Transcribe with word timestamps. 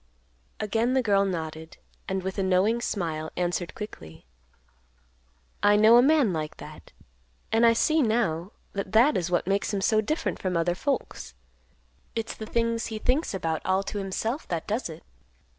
Again 0.59 0.93
the 0.95 1.03
girl 1.03 1.25
nodded, 1.25 1.77
and, 2.09 2.23
with 2.23 2.39
a 2.39 2.41
knowing 2.41 2.81
smile, 2.81 3.29
answered 3.37 3.75
quickly, 3.75 4.25
"I 5.61 5.75
know 5.75 5.97
a 5.97 6.01
man 6.01 6.33
like 6.33 6.57
that. 6.57 6.91
And 7.51 7.67
I 7.67 7.73
see 7.73 8.01
now 8.01 8.51
that 8.73 8.93
that 8.93 9.15
is 9.15 9.29
what 9.29 9.45
makes 9.45 9.71
him 9.71 9.79
so 9.81 10.01
different 10.01 10.39
from 10.39 10.57
other 10.57 10.73
folks. 10.73 11.35
It's 12.15 12.33
the 12.33 12.47
things 12.47 12.87
he 12.87 12.97
thinks 12.97 13.35
about 13.35 13.61
all 13.63 13.83
to 13.83 13.99
himself 13.99 14.47
that 14.47 14.65
does 14.65 14.89
it. 14.89 15.03